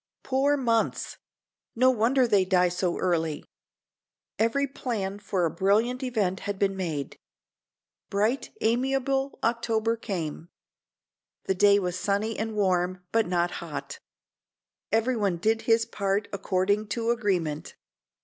Poor 0.23 0.57
Months! 0.57 1.19
No 1.75 1.91
wonder 1.91 2.25
they 2.27 2.43
die 2.43 2.69
so 2.69 2.97
early! 2.97 3.45
Every 4.39 4.65
plan 4.65 5.19
for 5.19 5.45
a 5.45 5.51
brilliant 5.51 6.01
event 6.01 6.39
had 6.39 6.57
been 6.57 6.75
made. 6.75 7.19
Bright, 8.09 8.49
amiable 8.61 9.37
October 9.43 9.95
came. 9.95 10.49
The 11.43 11.53
day 11.53 11.77
was 11.77 11.99
sunny 11.99 12.35
and 12.35 12.55
warm, 12.55 13.03
but 13.11 13.27
not 13.27 13.51
hot. 13.61 13.99
Everyone 14.91 15.37
did 15.37 15.61
his 15.69 15.85
part 15.85 16.27
according 16.33 16.87
to 16.87 17.11
agreement. 17.11 17.75